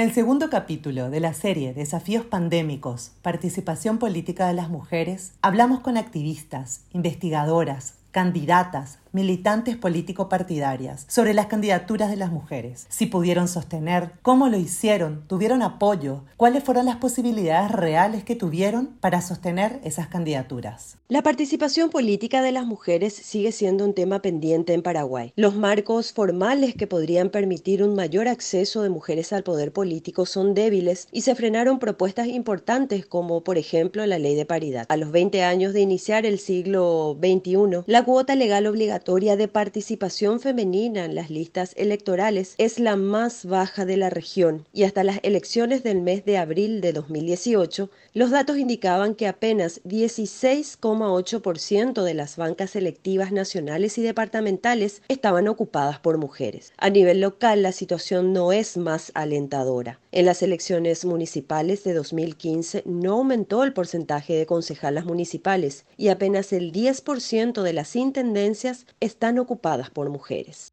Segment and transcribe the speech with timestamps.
[0.00, 5.80] En el segundo capítulo de la serie Desafíos Pandémicos, Participación Política de las Mujeres, hablamos
[5.80, 14.12] con activistas, investigadoras, candidatas, militantes político-partidarias sobre las candidaturas de las mujeres, si pudieron sostener,
[14.22, 20.06] cómo lo hicieron, tuvieron apoyo, cuáles fueron las posibilidades reales que tuvieron para sostener esas
[20.06, 20.96] candidaturas.
[21.08, 25.32] La participación política de las mujeres sigue siendo un tema pendiente en Paraguay.
[25.34, 30.54] Los marcos formales que podrían permitir un mayor acceso de mujeres al poder político son
[30.54, 34.86] débiles y se frenaron propuestas importantes como por ejemplo la ley de paridad.
[34.88, 40.40] A los 20 años de iniciar el siglo XXI, la cuota legal obligatoria de participación
[40.40, 45.20] femenina en las listas electorales es la más baja de la región y hasta las
[45.22, 52.36] elecciones del mes de abril de 2018, los datos indicaban que apenas 16,8% de las
[52.36, 56.72] bancas selectivas nacionales y departamentales estaban ocupadas por mujeres.
[56.76, 59.98] A nivel local, la situación no es más alentadora.
[60.12, 66.52] En las elecciones municipales de 2015 no aumentó el porcentaje de concejalas municipales y apenas
[66.52, 70.72] el 10% de las intendencias están ocupadas por mujeres.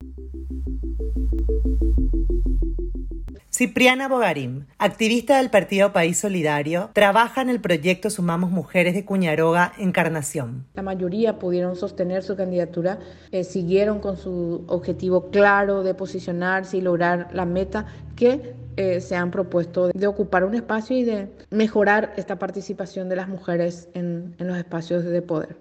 [3.57, 9.73] Cipriana Bogarín, activista del Partido País Solidario, trabaja en el proyecto Sumamos Mujeres de Cuñaroga
[9.79, 10.67] Encarnación.
[10.75, 12.99] La mayoría pudieron sostener su candidatura,
[13.31, 19.15] eh, siguieron con su objetivo claro de posicionarse y lograr la meta que eh, se
[19.15, 24.35] han propuesto de ocupar un espacio y de mejorar esta participación de las mujeres en
[24.37, 25.57] los espacios de poder.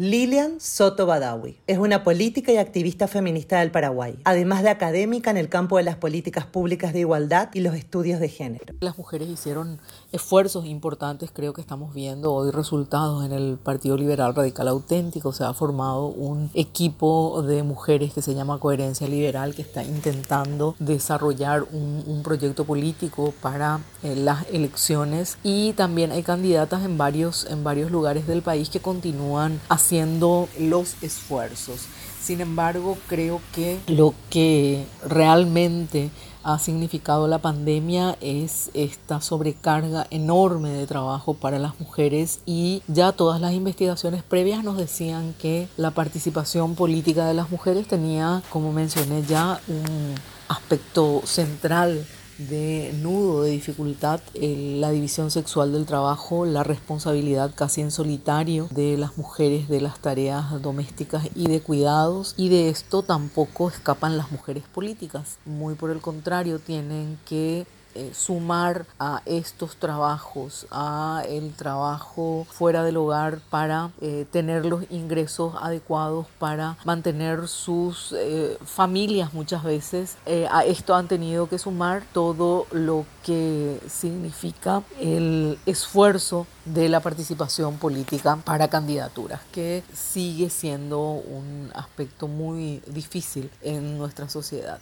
[0.00, 5.36] Lilian Soto Badawi es una política y activista feminista del Paraguay, además de académica en
[5.36, 8.74] el campo de las políticas públicas de igualdad y los estudios de género.
[8.78, 9.80] Las mujeres hicieron
[10.12, 15.32] esfuerzos importantes, creo que estamos viendo hoy resultados en el Partido Liberal Radical Auténtico.
[15.32, 20.76] Se ha formado un equipo de mujeres que se llama Coherencia Liberal que está intentando
[20.78, 27.62] desarrollar un, proyecto político para eh, las elecciones y también hay candidatas en varios, en
[27.62, 31.86] varios lugares del país que continúan haciendo haciendo los esfuerzos.
[32.20, 36.10] Sin embargo, creo que lo que realmente
[36.42, 43.12] ha significado la pandemia es esta sobrecarga enorme de trabajo para las mujeres y ya
[43.12, 48.72] todas las investigaciones previas nos decían que la participación política de las mujeres tenía, como
[48.72, 50.14] mencioné ya, un
[50.48, 52.06] aspecto central
[52.38, 58.96] de nudo, de dificultad, la división sexual del trabajo, la responsabilidad casi en solitario de
[58.96, 62.34] las mujeres de las tareas domésticas y de cuidados.
[62.36, 65.38] Y de esto tampoco escapan las mujeres políticas.
[65.44, 67.66] Muy por el contrario, tienen que
[67.98, 74.84] eh, sumar a estos trabajos, a el trabajo fuera del hogar para eh, tener los
[74.88, 80.16] ingresos adecuados para mantener sus eh, familias muchas veces.
[80.48, 87.78] a esto han tenido que sumar todo lo que significa el esfuerzo de la participación
[87.78, 94.78] política para candidaturas, que sigue siendo un aspecto muy difícil en nuestra sociedad.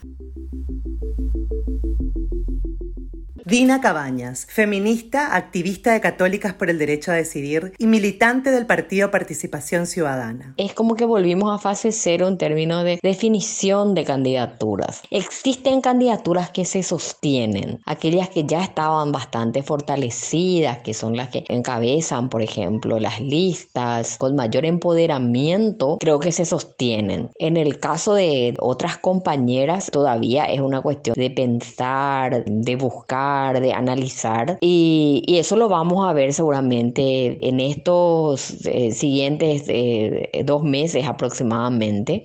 [3.48, 9.12] Dina Cabañas, feminista, activista de Católicas por el Derecho a Decidir y militante del Partido
[9.12, 10.52] Participación Ciudadana.
[10.56, 15.02] Es como que volvimos a fase cero en términos de definición de candidaturas.
[15.12, 21.44] Existen candidaturas que se sostienen, aquellas que ya estaban bastante fortalecidas, que son las que
[21.46, 27.30] encabezan, por ejemplo, las listas con mayor empoderamiento, creo que se sostienen.
[27.36, 33.72] En el caso de otras compañeras, todavía es una cuestión de pensar, de buscar de
[33.72, 41.06] analizar y, eso lo vamos a ver seguramente en estos eh, siguientes eh, dos meses
[41.06, 42.22] aproximadamente.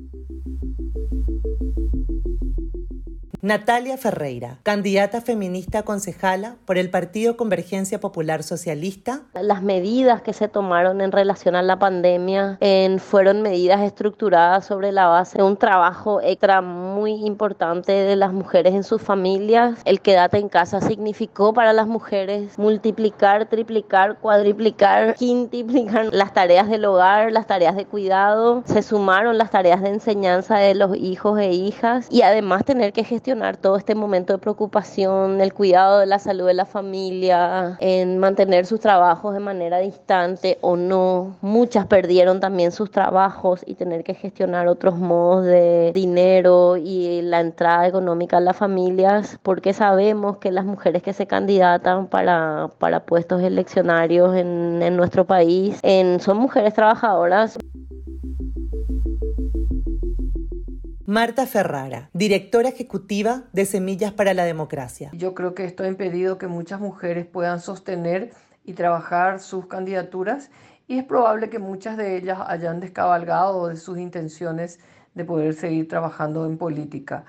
[3.44, 9.22] Natalia Ferreira, candidata feminista concejala por el Partido Convergencia Popular Socialista.
[9.34, 12.60] Las medidas que se tomaron en relación a la pandemia
[13.00, 18.76] fueron medidas estructuradas sobre la base de un trabajo extra muy importante de las mujeres
[18.76, 19.80] en sus familias.
[19.86, 26.86] El quédate en casa significó para las mujeres multiplicar, triplicar, cuadriplicar, quintiplicar las tareas del
[26.86, 28.62] hogar, las tareas de cuidado.
[28.68, 33.04] Se sumaron las tareas de enseñanza de los hijos e hijas y además tener que
[33.04, 33.31] gestionar
[33.62, 38.66] todo este momento de preocupación, el cuidado de la salud de la familia, en mantener
[38.66, 41.38] sus trabajos de manera distante o no.
[41.42, 47.40] Muchas perdieron también sus trabajos y tener que gestionar otros modos de dinero y la
[47.40, 53.06] entrada económica a las familias, porque sabemos que las mujeres que se candidatan para, para
[53.06, 57.58] puestos eleccionarios en, en nuestro país en, son mujeres trabajadoras.
[61.12, 65.10] Marta Ferrara, directora ejecutiva de Semillas para la Democracia.
[65.12, 68.32] Yo creo que esto ha impedido que muchas mujeres puedan sostener
[68.64, 70.52] y trabajar sus candidaturas
[70.88, 74.80] y es probable que muchas de ellas hayan descabalgado de sus intenciones
[75.14, 77.26] de poder seguir trabajando en política.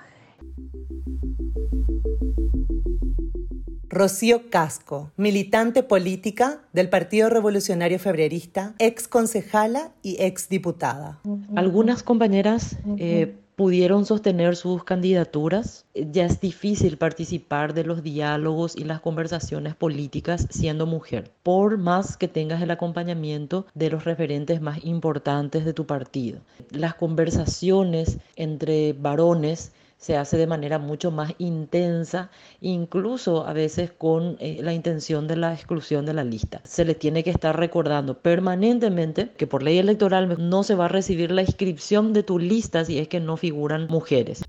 [3.89, 11.21] Rocío Casco, militante política del Partido Revolucionario Febrerista, ex concejala y ex diputada.
[11.57, 15.87] Algunas compañeras eh, pudieron sostener sus candidaturas.
[15.95, 22.17] Ya es difícil participar de los diálogos y las conversaciones políticas siendo mujer, por más
[22.17, 26.41] que tengas el acompañamiento de los referentes más importantes de tu partido.
[26.71, 29.73] Las conversaciones entre varones
[30.03, 32.29] se hace de manera mucho más intensa,
[32.61, 36.61] incluso a veces con eh, la intención de la exclusión de la lista.
[36.65, 40.89] Se le tiene que estar recordando permanentemente que por ley electoral no se va a
[40.89, 44.43] recibir la inscripción de tu lista si es que no figuran mujeres.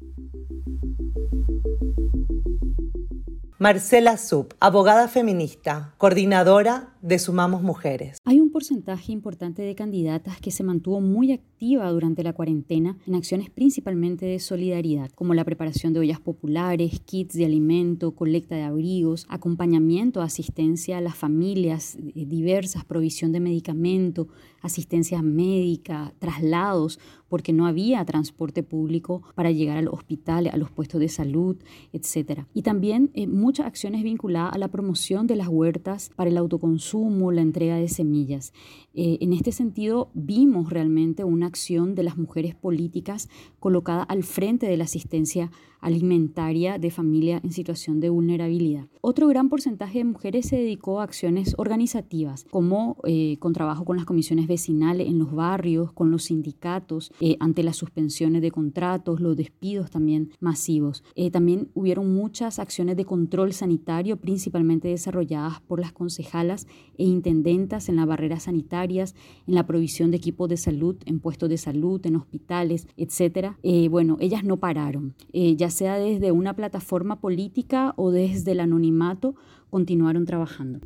[3.59, 8.17] Marcela Sub, abogada feminista, coordinadora de Sumamos Mujeres.
[8.25, 13.15] Hay un porcentaje importante de candidatas que se mantuvo muy activa durante la cuarentena en
[13.15, 18.61] acciones principalmente de solidaridad, como la preparación de ollas populares, kits de alimento, colecta de
[18.61, 24.29] abrigos, acompañamiento, asistencia a las familias eh, diversas, provisión de medicamento,
[24.61, 26.99] asistencia médica, traslados,
[27.33, 31.57] porque no había transporte público para llegar al hospital, a los puestos de salud,
[31.91, 32.41] etc.
[32.53, 37.31] Y también eh, muchas acciones vinculadas a la promoción de las huertas para el autoconsumo,
[37.31, 38.53] la entrega de semillas.
[38.93, 44.67] Eh, en este sentido, vimos realmente una acción de las mujeres políticas colocada al frente
[44.67, 45.49] de la asistencia
[45.83, 48.87] alimentaria de familia en situación de vulnerabilidad.
[49.01, 53.97] Otro gran porcentaje de mujeres se dedicó a acciones organizativas, como eh, con trabajo con
[53.97, 59.21] las comisiones vecinales en los barrios, con los sindicatos, eh, ante las suspensiones de contratos,
[59.21, 61.05] los despidos también masivos.
[61.15, 66.67] Eh, también hubieron muchas acciones de control sanitario, principalmente desarrolladas por las concejalas
[66.97, 69.15] e intendentas en las barreras sanitarias,
[69.47, 73.53] en la provisión de equipos de salud, en puestos de salud, en hospitales, etc.
[73.89, 75.15] bueno, ellas no pararon.
[75.31, 79.35] ya sea desde una plataforma política o desde el anonimato,
[79.69, 80.81] continuaron trabajando.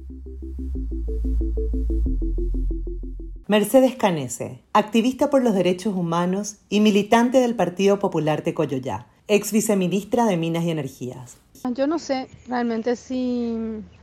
[3.49, 10.25] Mercedes Canese, activista por los derechos humanos y militante del Partido Popular Tecoyoyá, ex viceministra
[10.25, 11.38] de Minas y Energías.
[11.74, 13.51] Yo no sé realmente si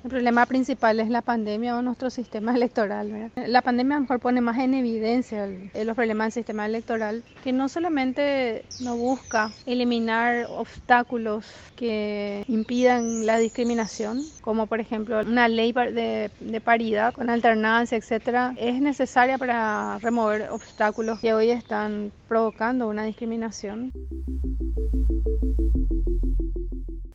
[0.04, 3.30] el problema principal es la pandemia o nuestro sistema electoral.
[3.46, 7.52] La pandemia a lo mejor pone más en evidencia los problemas del sistema electoral, que
[7.52, 11.46] no solamente no busca eliminar obstáculos
[11.76, 18.54] que impidan la discriminación, como por ejemplo una ley de, de paridad con alternancia, etcétera,
[18.58, 23.92] es necesaria para remover obstáculos que hoy están provocando una discriminación.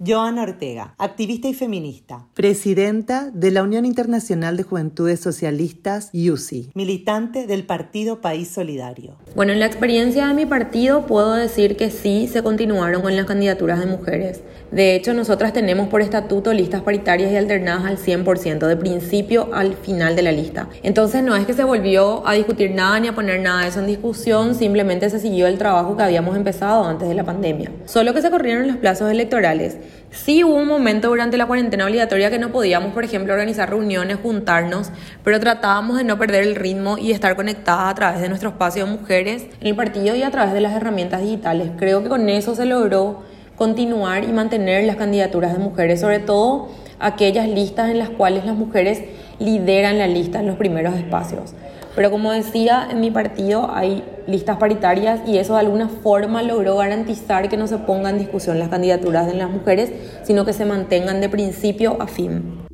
[0.05, 7.47] Joana Ortega, activista y feminista, presidenta de la Unión Internacional de Juventudes Socialistas, UCI, militante
[7.47, 9.17] del Partido País Solidario.
[9.35, 13.27] Bueno, en la experiencia de mi partido puedo decir que sí se continuaron con las
[13.27, 14.41] candidaturas de mujeres.
[14.71, 19.75] De hecho, nosotras tenemos por estatuto listas paritarias y alternadas al 100%, de principio al
[19.75, 20.67] final de la lista.
[20.81, 23.79] Entonces no es que se volvió a discutir nada ni a poner nada de eso
[23.79, 27.71] en discusión, simplemente se siguió el trabajo que habíamos empezado antes de la pandemia.
[27.85, 29.77] Solo que se corrieron los plazos electorales.
[30.11, 34.17] Sí hubo un momento durante la cuarentena obligatoria que no podíamos, por ejemplo, organizar reuniones,
[34.21, 34.91] juntarnos,
[35.23, 38.85] pero tratábamos de no perder el ritmo y estar conectadas a través de nuestro espacio
[38.85, 41.71] de mujeres en el partido y a través de las herramientas digitales.
[41.77, 43.23] Creo que con eso se logró
[43.55, 48.55] continuar y mantener las candidaturas de mujeres, sobre todo aquellas listas en las cuales las
[48.55, 49.03] mujeres
[49.39, 51.53] lideran la lista en los primeros espacios.
[51.95, 56.77] Pero como decía, en mi partido hay listas paritarias y eso de alguna forma logró
[56.77, 59.91] garantizar que no se pongan en discusión las candidaturas de las mujeres,
[60.23, 62.68] sino que se mantengan de principio a fin.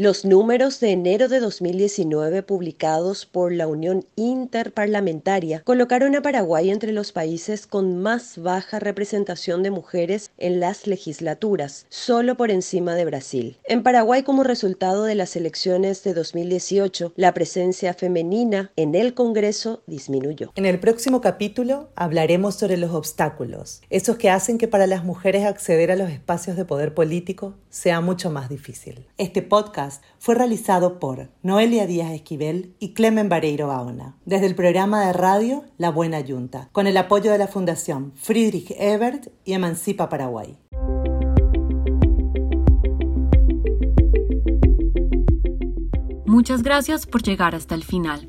[0.00, 6.92] Los números de enero de 2019 publicados por la Unión Interparlamentaria colocaron a Paraguay entre
[6.92, 13.06] los países con más baja representación de mujeres en las legislaturas, solo por encima de
[13.06, 13.58] Brasil.
[13.64, 19.82] En Paraguay, como resultado de las elecciones de 2018, la presencia femenina en el Congreso
[19.88, 20.52] disminuyó.
[20.54, 25.44] En el próximo capítulo hablaremos sobre los obstáculos, esos que hacen que para las mujeres
[25.44, 29.04] acceder a los espacios de poder político sea mucho más difícil.
[29.18, 29.87] Este podcast
[30.18, 35.64] fue realizado por Noelia Díaz Esquivel y Clemen Vareiro Bauna, desde el programa de radio
[35.76, 40.56] La Buena Yunta, con el apoyo de la Fundación Friedrich Ebert y Emancipa Paraguay.
[46.28, 48.28] Muchas gracias por llegar hasta el final.